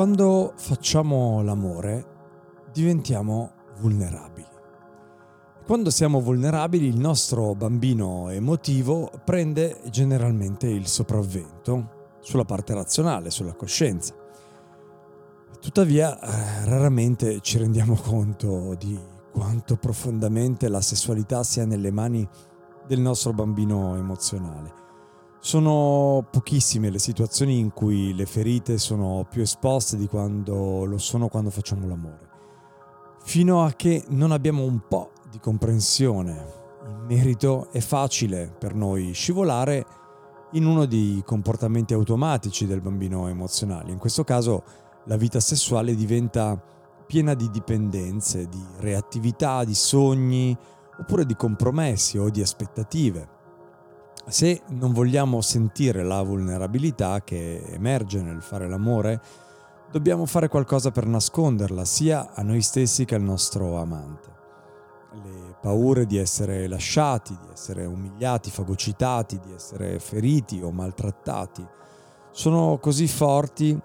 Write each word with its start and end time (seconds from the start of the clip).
Quando 0.00 0.54
facciamo 0.56 1.42
l'amore 1.42 2.06
diventiamo 2.72 3.52
vulnerabili. 3.80 4.48
Quando 5.66 5.90
siamo 5.90 6.22
vulnerabili 6.22 6.86
il 6.86 6.98
nostro 6.98 7.54
bambino 7.54 8.30
emotivo 8.30 9.10
prende 9.26 9.78
generalmente 9.90 10.68
il 10.68 10.86
sopravvento 10.86 12.16
sulla 12.20 12.46
parte 12.46 12.72
razionale, 12.72 13.28
sulla 13.30 13.52
coscienza. 13.52 14.14
Tuttavia 15.60 16.18
eh, 16.18 16.64
raramente 16.64 17.40
ci 17.42 17.58
rendiamo 17.58 17.94
conto 17.94 18.74
di 18.76 18.98
quanto 19.30 19.76
profondamente 19.76 20.68
la 20.68 20.80
sessualità 20.80 21.42
sia 21.42 21.66
nelle 21.66 21.90
mani 21.90 22.26
del 22.86 23.00
nostro 23.00 23.34
bambino 23.34 23.94
emozionale. 23.96 24.89
Sono 25.42 26.26
pochissime 26.30 26.90
le 26.90 26.98
situazioni 26.98 27.58
in 27.58 27.72
cui 27.72 28.14
le 28.14 28.26
ferite 28.26 28.76
sono 28.76 29.26
più 29.28 29.40
esposte 29.40 29.96
di 29.96 30.06
quando 30.06 30.84
lo 30.84 30.98
sono 30.98 31.28
quando 31.28 31.48
facciamo 31.48 31.88
l'amore. 31.88 32.28
Fino 33.22 33.64
a 33.64 33.72
che 33.72 34.04
non 34.08 34.32
abbiamo 34.32 34.64
un 34.64 34.82
po' 34.86 35.12
di 35.30 35.38
comprensione 35.40 36.58
in 36.86 37.06
merito 37.06 37.68
è 37.72 37.80
facile 37.80 38.54
per 38.56 38.74
noi 38.74 39.12
scivolare 39.12 39.86
in 40.52 40.66
uno 40.66 40.84
dei 40.84 41.22
comportamenti 41.24 41.94
automatici 41.94 42.66
del 42.66 42.82
bambino 42.82 43.26
emozionale. 43.26 43.92
In 43.92 43.98
questo 43.98 44.24
caso 44.24 44.62
la 45.06 45.16
vita 45.16 45.40
sessuale 45.40 45.94
diventa 45.94 46.62
piena 47.06 47.32
di 47.32 47.48
dipendenze, 47.48 48.46
di 48.46 48.62
reattività, 48.76 49.64
di 49.64 49.74
sogni 49.74 50.54
oppure 50.98 51.24
di 51.24 51.34
compromessi 51.34 52.18
o 52.18 52.28
di 52.28 52.42
aspettative 52.42 53.38
se 54.30 54.62
non 54.68 54.92
vogliamo 54.92 55.40
sentire 55.40 56.04
la 56.04 56.22
vulnerabilità 56.22 57.22
che 57.22 57.64
emerge 57.66 58.22
nel 58.22 58.42
fare 58.42 58.68
l'amore, 58.68 59.20
dobbiamo 59.90 60.24
fare 60.24 60.48
qualcosa 60.48 60.92
per 60.92 61.04
nasconderla 61.06 61.84
sia 61.84 62.32
a 62.32 62.42
noi 62.42 62.62
stessi 62.62 63.04
che 63.04 63.16
al 63.16 63.22
nostro 63.22 63.76
amante. 63.76 64.28
Le 65.12 65.56
paure 65.60 66.06
di 66.06 66.16
essere 66.16 66.68
lasciati, 66.68 67.36
di 67.40 67.52
essere 67.52 67.84
umiliati, 67.84 68.50
fagocitati, 68.50 69.40
di 69.40 69.52
essere 69.52 69.98
feriti 69.98 70.60
o 70.62 70.70
maltrattati 70.70 71.66
sono 72.30 72.78
così 72.78 73.08
forti 73.08 73.76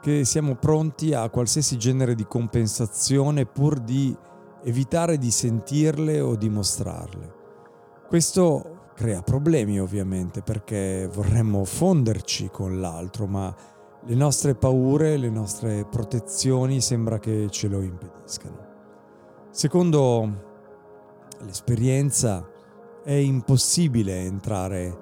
che 0.00 0.24
siamo 0.24 0.54
pronti 0.54 1.12
a 1.12 1.28
qualsiasi 1.28 1.76
genere 1.76 2.14
di 2.14 2.24
compensazione 2.24 3.44
pur 3.44 3.78
di 3.78 4.16
evitare 4.64 5.18
di 5.18 5.30
sentirle 5.30 6.20
o 6.20 6.36
di 6.36 6.48
mostrarle. 6.48 7.34
Questo 8.08 8.79
crea 9.00 9.22
problemi 9.22 9.80
ovviamente 9.80 10.42
perché 10.42 11.08
vorremmo 11.10 11.64
fonderci 11.64 12.50
con 12.52 12.80
l'altro, 12.80 13.26
ma 13.26 13.54
le 14.04 14.14
nostre 14.14 14.54
paure, 14.54 15.16
le 15.16 15.30
nostre 15.30 15.86
protezioni 15.86 16.82
sembra 16.82 17.18
che 17.18 17.46
ce 17.48 17.68
lo 17.68 17.80
impediscano. 17.80 18.58
Secondo 19.50 20.42
l'esperienza 21.46 22.46
è 23.02 23.14
impossibile 23.14 24.20
entrare 24.20 24.98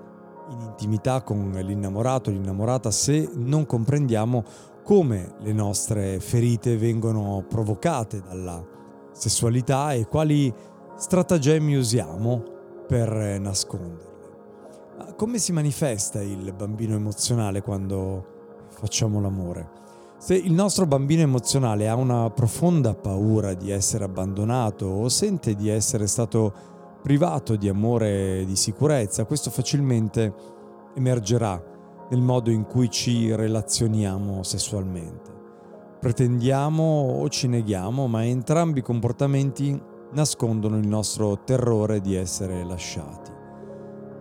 in 0.48 0.60
intimità 0.60 1.22
con 1.22 1.50
l'innamorato, 1.50 2.30
l'innamorata 2.30 2.92
se 2.92 3.28
non 3.34 3.66
comprendiamo 3.66 4.44
come 4.84 5.34
le 5.40 5.52
nostre 5.52 6.20
ferite 6.20 6.76
vengono 6.76 7.44
provocate 7.48 8.22
dalla 8.22 8.64
sessualità 9.10 9.92
e 9.92 10.06
quali 10.06 10.54
stratagemmi 10.94 11.74
usiamo 11.74 12.57
per 12.88 13.38
nasconderle. 13.38 14.06
Ma 14.96 15.12
come 15.12 15.38
si 15.38 15.52
manifesta 15.52 16.22
il 16.22 16.52
bambino 16.54 16.94
emozionale 16.94 17.60
quando 17.60 18.66
facciamo 18.70 19.20
l'amore? 19.20 19.76
Se 20.18 20.34
il 20.34 20.52
nostro 20.52 20.86
bambino 20.86 21.20
emozionale 21.20 21.88
ha 21.88 21.94
una 21.94 22.30
profonda 22.30 22.94
paura 22.94 23.54
di 23.54 23.70
essere 23.70 24.04
abbandonato 24.04 24.86
o 24.86 25.08
sente 25.08 25.54
di 25.54 25.68
essere 25.68 26.08
stato 26.08 26.52
privato 27.02 27.54
di 27.54 27.68
amore 27.68 28.40
e 28.40 28.44
di 28.44 28.56
sicurezza, 28.56 29.26
questo 29.26 29.50
facilmente 29.50 30.34
emergerà 30.94 31.62
nel 32.10 32.20
modo 32.20 32.50
in 32.50 32.64
cui 32.64 32.90
ci 32.90 33.32
relazioniamo 33.34 34.42
sessualmente. 34.42 35.30
Pretendiamo 36.00 36.82
o 37.20 37.28
ci 37.28 37.46
neghiamo, 37.46 38.08
ma 38.08 38.24
entrambi 38.24 38.78
i 38.78 38.82
comportamenti 38.82 39.80
nascondono 40.12 40.78
il 40.78 40.86
nostro 40.86 41.42
terrore 41.44 42.00
di 42.00 42.14
essere 42.14 42.64
lasciati. 42.64 43.30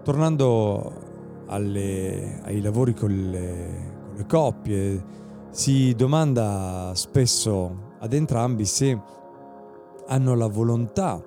Tornando 0.04 1.46
alle, 1.48 2.42
ai 2.44 2.62
lavori 2.62 2.94
con 2.94 3.10
le, 3.10 3.96
con 4.06 4.16
le 4.16 4.26
coppie, 4.26 5.04
si 5.50 5.94
domanda 5.96 6.92
spesso 6.94 7.96
ad 8.00 8.14
entrambi 8.14 8.66
se 8.66 9.00
hanno 10.08 10.36
la 10.36 10.48
volontà 10.48 11.22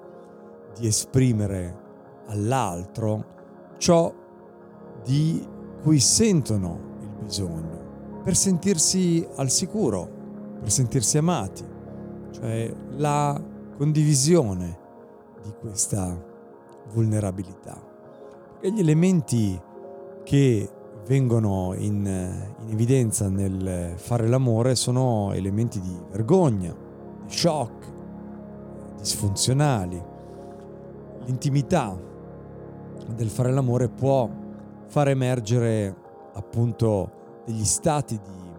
di 0.78 0.86
esprimere 0.86 1.78
all'altro 2.26 3.24
ciò 3.78 4.12
di 5.02 5.46
cui 5.82 5.98
sentono 5.98 6.78
il 7.00 7.08
bisogno, 7.24 8.20
per 8.22 8.36
sentirsi 8.36 9.26
al 9.36 9.50
sicuro, 9.50 10.08
per 10.60 10.70
sentirsi 10.70 11.18
amati, 11.18 11.64
cioè 12.32 12.72
la 12.96 13.49
condivisione 13.80 14.78
di 15.42 15.54
questa 15.58 16.14
vulnerabilità. 16.92 17.80
E 18.60 18.70
gli 18.72 18.80
elementi 18.80 19.58
che 20.22 20.70
vengono 21.06 21.72
in, 21.74 22.04
in, 22.04 22.70
evidenza 22.70 23.30
nel 23.30 23.94
fare 23.96 24.28
l'amore 24.28 24.74
sono 24.74 25.32
elementi 25.32 25.80
di 25.80 25.96
vergogna, 26.10 26.76
di 27.24 27.32
shock, 27.32 27.92
disfunzionali. 28.98 30.04
L'intimità 31.24 31.98
del 33.14 33.30
fare 33.30 33.50
l'amore 33.50 33.88
può 33.88 34.28
far 34.88 35.08
emergere 35.08 35.96
appunto 36.34 37.42
degli 37.46 37.64
stati 37.64 38.20
di, 38.22 38.52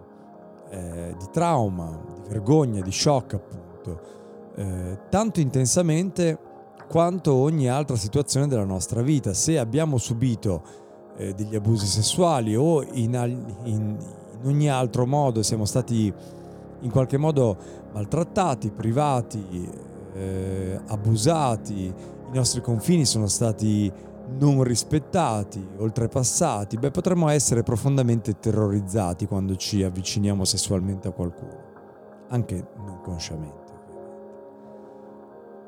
eh, 0.70 1.14
di 1.16 1.26
trauma, 1.30 1.96
di 2.12 2.28
vergogna, 2.28 2.80
di 2.80 2.90
shock 2.90 3.34
appunto, 3.34 4.20
eh, 4.54 4.98
tanto 5.08 5.40
intensamente 5.40 6.38
quanto 6.88 7.32
ogni 7.34 7.68
altra 7.68 7.96
situazione 7.96 8.46
della 8.46 8.64
nostra 8.64 9.02
vita. 9.02 9.32
Se 9.32 9.58
abbiamo 9.58 9.96
subito 9.96 10.62
eh, 11.16 11.32
degli 11.34 11.54
abusi 11.54 11.86
sessuali 11.86 12.54
o 12.54 12.82
in, 12.82 13.14
in, 13.64 13.64
in 13.64 13.98
ogni 14.44 14.68
altro 14.68 15.06
modo 15.06 15.42
siamo 15.42 15.64
stati 15.64 16.12
in 16.80 16.90
qualche 16.90 17.16
modo 17.16 17.56
maltrattati, 17.92 18.70
privati, 18.70 19.70
eh, 20.14 20.80
abusati, 20.88 21.84
i 21.84 22.34
nostri 22.34 22.60
confini 22.60 23.04
sono 23.04 23.28
stati 23.28 23.90
non 24.38 24.62
rispettati, 24.62 25.66
oltrepassati, 25.76 26.78
beh 26.78 26.90
potremmo 26.90 27.28
essere 27.28 27.62
profondamente 27.62 28.38
terrorizzati 28.38 29.26
quando 29.26 29.56
ci 29.56 29.82
avviciniamo 29.82 30.44
sessualmente 30.44 31.08
a 31.08 31.12
qualcuno, 31.12 31.58
anche 32.28 32.66
non 32.78 33.00
consciamente. 33.02 33.61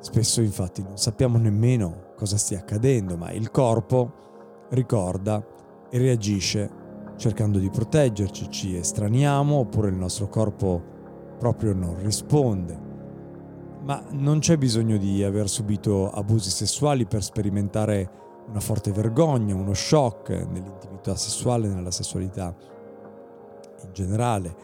Spesso 0.04 0.42
infatti 0.42 0.82
non 0.82 0.98
sappiamo 0.98 1.38
nemmeno 1.38 2.12
cosa 2.14 2.36
stia 2.36 2.58
accadendo, 2.58 3.16
ma 3.16 3.32
il 3.32 3.50
corpo 3.50 4.66
ricorda 4.68 5.42
e 5.88 5.96
reagisce 5.96 6.70
cercando 7.16 7.58
di 7.58 7.70
proteggerci, 7.70 8.50
ci 8.50 8.76
estraniamo 8.76 9.56
oppure 9.56 9.88
il 9.88 9.94
nostro 9.94 10.28
corpo 10.28 10.82
proprio 11.38 11.72
non 11.72 11.96
risponde. 12.02 12.78
Ma 13.80 14.04
non 14.10 14.40
c'è 14.40 14.58
bisogno 14.58 14.98
di 14.98 15.24
aver 15.24 15.48
subito 15.48 16.10
abusi 16.10 16.50
sessuali 16.50 17.06
per 17.06 17.22
sperimentare 17.22 18.10
una 18.48 18.60
forte 18.60 18.92
vergogna, 18.92 19.54
uno 19.54 19.72
shock 19.72 20.28
nell'intimità 20.28 21.16
sessuale, 21.16 21.66
nella 21.66 21.90
sessualità 21.90 22.54
in 23.84 23.92
generale, 23.94 24.54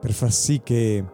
per 0.00 0.12
far 0.12 0.32
sì 0.32 0.62
che 0.62 1.04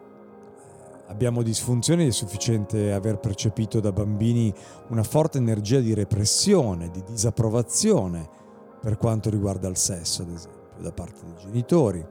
abbiamo 1.07 1.43
disfunzioni 1.43 2.07
è 2.07 2.11
sufficiente 2.11 2.93
aver 2.93 3.19
percepito 3.19 3.81
da 3.81 3.93
bambini 3.93 4.53
una 4.89 5.03
forte 5.03 5.39
energia 5.39 5.81
di 5.81 5.95
repressione, 5.95 6.91
di 6.91 7.03
disapprovazione 7.07 8.29
per 8.81 8.97
quanto 8.97 9.31
riguarda 9.31 9.69
il 9.69 9.77
sesso, 9.77 10.23
ad 10.23 10.31
esempio, 10.31 10.81
da 10.81 10.93
parte 10.93 11.21
dei 11.25 11.35
genitori. 11.45 12.05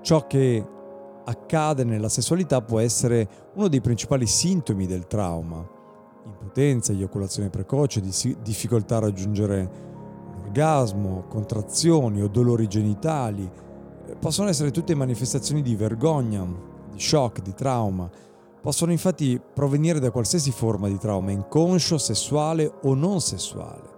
Ciò 0.00 0.26
che 0.26 0.66
accade 1.24 1.84
nella 1.84 2.08
sessualità 2.08 2.62
può 2.62 2.78
essere 2.78 3.28
uno 3.54 3.68
dei 3.68 3.80
principali 3.80 4.26
sintomi 4.26 4.86
del 4.86 5.06
trauma 5.06 5.76
impotenza, 6.24 6.92
eiaculazione 6.92 7.50
precoce, 7.50 8.02
difficoltà 8.42 8.96
a 8.96 9.00
raggiungere 9.00 9.70
l'orgasmo, 10.36 11.24
contrazioni 11.28 12.22
o 12.22 12.28
dolori 12.28 12.66
genitali. 12.66 13.50
Eh, 14.06 14.16
possono 14.16 14.48
essere 14.48 14.70
tutte 14.70 14.94
manifestazioni 14.94 15.62
di 15.62 15.74
vergogna, 15.74 16.46
di 16.98 17.04
shock, 17.04 17.40
di 17.40 17.54
trauma. 17.54 18.10
Possono 18.60 18.90
infatti 18.90 19.40
provenire 19.54 20.00
da 20.00 20.10
qualsiasi 20.10 20.50
forma 20.50 20.88
di 20.88 20.98
trauma, 20.98 21.30
inconscio, 21.30 21.96
sessuale 21.96 22.70
o 22.82 22.94
non 22.94 23.20
sessuale. 23.20 23.96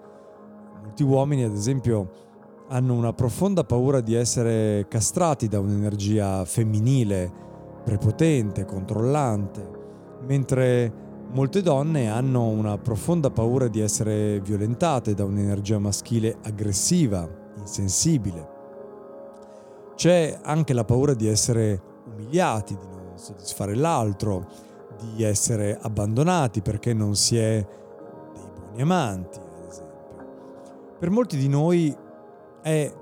Molti 0.83 1.03
uomini, 1.03 1.43
ad 1.43 1.55
esempio, 1.55 2.11
hanno 2.69 2.95
una 2.95 3.15
profonda 3.15 3.65
paura 3.65 4.01
di 4.01 4.15
essere 4.15 4.87
castrati 4.87 5.49
da 5.49 5.59
un'energia 5.59 6.45
femminile, 6.45 7.33
prepotente, 7.83 8.67
controllante, 8.67 9.79
mentre 10.27 11.09
Molte 11.33 11.63
donne 11.63 12.11
hanno 12.11 12.49
una 12.49 12.77
profonda 12.77 13.31
paura 13.31 13.69
di 13.69 13.79
essere 13.79 14.41
violentate 14.41 15.15
da 15.15 15.25
un'energia 15.25 15.79
maschile 15.79 16.37
aggressiva, 16.43 17.29
insensibile. 17.57 18.49
C'è 19.95 20.41
anche 20.43 20.73
la 20.73 20.85
paura 20.85 21.15
di 21.15 21.29
essere 21.29 21.90
umiliati, 22.07 22.77
di 22.77 22.87
non 22.87 23.19
soddisfare 23.19 23.75
l'altro, 23.75 24.47
di 24.99 25.23
essere 25.23 25.79
abbandonati 25.81 26.61
perché 26.61 26.93
non 26.93 27.15
si 27.15 27.37
è 27.39 27.67
dei 28.33 28.51
buoni 28.55 28.83
amanti, 28.83 29.39
ad 29.39 29.69
esempio. 29.69 30.97
Per 30.99 31.11
molti 31.11 31.37
di 31.37 31.49
noi 31.49 31.97
è 32.63 32.93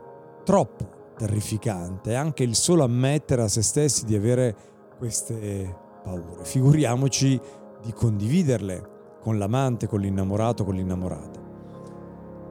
troppo 0.45 0.97
terrificante 1.17 2.15
anche 2.15 2.45
il 2.45 2.55
solo 2.55 2.85
ammettere 2.85 3.43
a 3.43 3.49
se 3.49 3.63
stessi 3.63 4.05
di 4.05 4.15
avere 4.15 4.55
queste 4.97 5.77
paure. 6.03 6.45
Figuriamoci 6.45 7.41
di 7.83 7.93
condividerle 7.93 9.17
con 9.21 9.37
l'amante, 9.37 9.89
con 9.89 10.01
l'innamorato, 10.01 10.65
con 10.65 10.75
l'innamorata. 10.75 11.41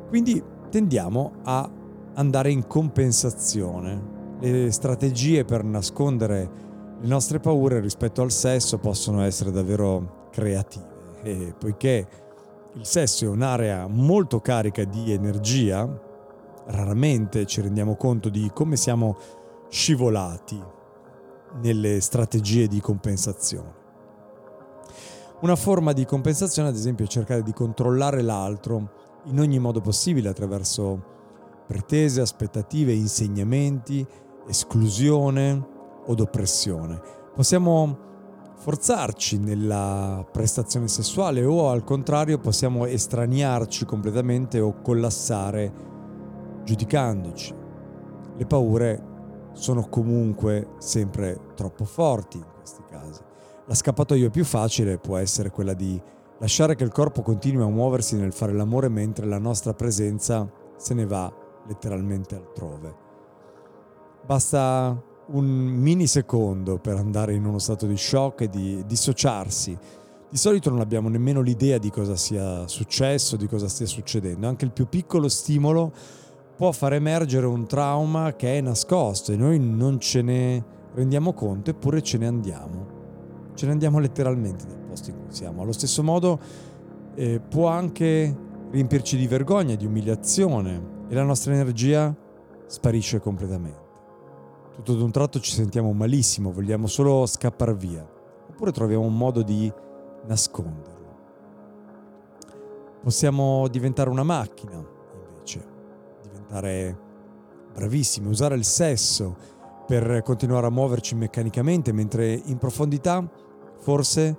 Quindi 0.10 0.44
tendiamo 0.70 1.34
a 1.44 1.70
andare 2.16 2.52
in 2.52 2.68
compensazione. 2.68 4.16
Le 4.40 4.72
strategie 4.72 5.46
per 5.46 5.64
nascondere 5.64 6.66
le 7.00 7.08
nostre 7.08 7.40
paure 7.40 7.80
rispetto 7.80 8.22
al 8.22 8.32
sesso 8.32 8.78
possono 8.78 9.24
essere 9.24 9.50
davvero 9.50 10.28
creative 10.32 10.86
e 11.24 11.56
poiché 11.58 12.08
il 12.74 12.86
sesso 12.86 13.26
è 13.26 13.28
un'area 13.28 13.88
molto 13.88 14.40
carica 14.40 14.84
di 14.84 15.12
energia, 15.12 15.90
raramente 16.68 17.48
ci 17.48 17.62
rendiamo 17.62 17.96
conto 17.96 18.30
di 18.30 18.52
come 18.54 18.76
siamo 18.76 19.18
scivolati 19.70 20.62
nelle 21.62 22.00
strategie 22.00 22.68
di 22.68 22.80
compensazione. 22.80 23.74
Una 25.42 25.56
forma 25.56 25.94
di 25.94 26.06
compensazione, 26.06 26.70
ad 26.70 26.76
esempio, 26.76 27.06
è 27.06 27.08
cercare 27.08 27.42
di 27.42 27.54
controllare 27.54 28.22
l'altro 28.22 28.92
in 29.26 29.40
ogni 29.40 29.58
modo 29.58 29.82
possibile 29.82 30.30
attraverso 30.30 31.16
pretese, 31.66 32.22
aspettative, 32.22 32.94
insegnamenti, 32.94 34.06
esclusione 34.48 35.76
o 36.06 36.16
oppressione. 36.18 37.00
Possiamo 37.34 38.06
forzarci 38.58 39.38
nella 39.38 40.26
prestazione 40.32 40.88
sessuale 40.88 41.44
o 41.46 41.70
al 41.70 41.84
contrario 41.84 42.40
possiamo 42.40 42.86
estraniarci 42.86 43.86
completamente 43.86 44.60
o 44.60 44.82
collassare 44.82 45.72
giudicandoci. 46.64 47.54
Le 48.36 48.46
paure 48.46 49.04
sono 49.54 49.88
comunque 49.90 50.70
sempre 50.80 51.40
troppo 51.56 51.86
forti 51.86 52.38
in 52.38 52.46
questi 52.58 52.84
casi. 52.90 53.22
La 53.66 53.74
scappatoia 53.74 54.30
più 54.30 54.46
facile 54.46 54.98
può 54.98 55.18
essere 55.18 55.50
quella 55.50 55.74
di 55.74 56.02
lasciare 56.40 56.76
che 56.76 56.84
il 56.84 56.92
corpo 56.92 57.22
continui 57.22 57.64
a 57.64 57.68
muoversi 57.68 58.16
nel 58.16 58.34
fare 58.34 58.54
l'amore 58.54 58.90
mentre 58.90 59.26
la 59.26 59.40
nostra 59.40 59.74
presenza 59.74 60.50
se 60.78 60.94
ne 60.94 61.06
va 61.06 61.32
letteralmente 61.68 62.36
altrove. 62.36 63.07
Basta 64.28 65.02
un 65.28 65.46
minisecondo 65.46 66.80
per 66.80 66.98
andare 66.98 67.34
in 67.34 67.46
uno 67.46 67.60
stato 67.60 67.88
di 67.88 67.96
shock 67.96 68.42
e 68.42 68.50
di 68.50 68.84
dissociarsi. 68.86 69.78
Di 70.30 70.38
solito 70.38 70.70
non 70.70 70.82
abbiamo 70.82 71.08
nemmeno 71.08 71.40
l'idea 71.40 71.78
di 71.78 71.90
cosa 71.90 72.18
sia 72.18 72.68
successo, 72.68 73.38
di 73.38 73.48
cosa 73.48 73.70
stia 73.70 73.86
succedendo. 73.86 74.46
Anche 74.46 74.66
il 74.66 74.74
più 74.74 74.88
piccolo 74.90 75.30
stimolo 75.30 75.94
può 76.58 76.74
far 76.74 76.94
emergere 76.94 77.46
un 77.46 77.66
trauma 77.68 78.36
che 78.36 78.58
è 78.58 78.62
nascosto 78.62 79.32
e 79.32 79.38
noi 79.38 79.60
non 79.60 80.00
ce 80.00 80.22
ne 80.22 80.64
rendiamo 80.94 81.32
conto 81.32 81.70
eppure 81.70 82.02
ce 82.02 82.18
ne 82.18 82.28
andiamo 82.28 82.98
ce 83.58 83.66
ne 83.66 83.72
andiamo 83.72 84.00
letteralmente 84.00 84.66
dal 84.68 84.78
posto 84.78 85.10
in 85.10 85.16
cui 85.18 85.34
siamo. 85.34 85.64
Allo 85.64 85.72
stesso 85.72 86.04
modo 86.04 86.40
eh, 87.16 87.40
può 87.40 87.68
anche 87.68 88.36
riempirci 88.70 89.18
di 89.18 89.26
vergogna, 89.28 89.76
di 89.76 89.86
umiliazione 89.86 91.06
e 91.08 91.16
la 91.16 91.24
nostra 91.24 91.54
energia 91.54 92.16
sparisce 92.68 93.20
completamente. 93.20 93.87
Tutto 94.78 94.94
ad 94.94 95.02
un 95.02 95.12
tratto 95.12 95.40
ci 95.40 95.52
sentiamo 95.52 95.92
malissimo, 95.92 96.52
vogliamo 96.52 96.88
solo 96.88 97.26
scappare 97.26 97.74
via, 97.74 98.08
oppure 98.50 98.72
troviamo 98.72 99.04
un 99.04 99.18
modo 99.18 99.42
di 99.42 99.72
nasconderlo. 100.28 101.16
Possiamo 103.02 103.68
diventare 103.68 104.10
una 104.10 104.24
macchina, 104.24 104.82
invece, 105.34 105.66
diventare 106.22 106.98
bravissimi, 107.74 108.28
usare 108.28 108.56
il 108.56 108.64
sesso 108.66 109.36
per 109.88 110.22
continuare 110.24 110.68
a 110.68 110.72
muoverci 110.72 111.16
meccanicamente, 111.16 111.92
mentre 111.92 112.34
in 112.34 112.58
profondità 112.58 113.28
Forse, 113.80 114.38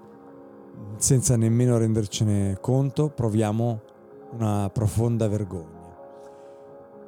senza 0.96 1.36
nemmeno 1.36 1.78
rendercene 1.78 2.58
conto, 2.60 3.08
proviamo 3.08 3.80
una 4.32 4.68
profonda 4.70 5.28
vergogna. 5.28 5.96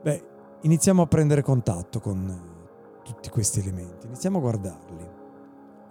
Beh, 0.03 0.25
iniziamo 0.63 1.03
a 1.03 1.07
prendere 1.07 1.43
contatto 1.43 2.01
con 2.01 2.50
tutti 3.13 3.29
questi 3.29 3.59
elementi, 3.59 4.07
iniziamo 4.07 4.39
a 4.39 4.41
guardarli, 4.41 5.09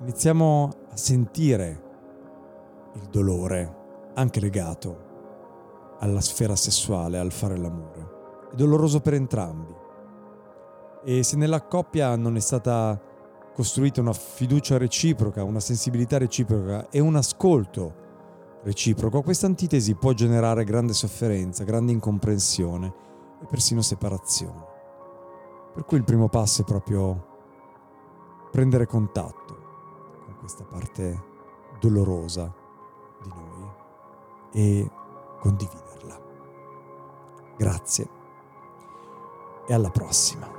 iniziamo 0.01 0.69
a 0.89 0.95
sentire 0.95 1.83
il 2.93 3.07
dolore, 3.09 3.75
anche 4.13 4.39
legato 4.39 5.07
alla 5.99 6.21
sfera 6.21 6.55
sessuale, 6.55 7.19
al 7.19 7.31
fare 7.31 7.57
l'amore. 7.57 8.17
È 8.51 8.55
doloroso 8.55 9.01
per 9.01 9.15
entrambi. 9.15 9.75
E 11.03 11.23
se 11.23 11.35
nella 11.35 11.61
coppia 11.61 12.15
non 12.15 12.37
è 12.37 12.39
stata 12.39 12.99
costruita 13.53 13.99
una 13.99 14.13
fiducia 14.13 14.77
reciproca, 14.77 15.43
una 15.43 15.59
sensibilità 15.59 16.17
reciproca 16.17 16.89
e 16.89 16.99
un 16.99 17.17
ascolto 17.17 18.07
reciproco, 18.63 19.21
questa 19.21 19.45
antitesi 19.45 19.93
può 19.95 20.13
generare 20.13 20.63
grande 20.63 20.93
sofferenza, 20.93 21.65
grande 21.65 21.91
incomprensione 21.91 22.93
e 23.41 23.45
persino 23.45 23.81
separazione. 23.81 24.77
Per 25.73 25.85
cui 25.85 25.97
il 25.97 26.03
primo 26.03 26.27
passo 26.27 26.61
è 26.61 26.65
proprio 26.65 27.27
prendere 28.51 28.85
contatto 28.85 29.57
con 30.25 30.35
questa 30.39 30.63
parte 30.63 31.23
dolorosa 31.79 32.53
di 33.21 33.29
noi, 33.29 33.69
e 34.51 34.91
condividerla. 35.39 36.19
Grazie 37.57 38.09
e 39.67 39.73
alla 39.73 39.91
prossima. 39.91 40.58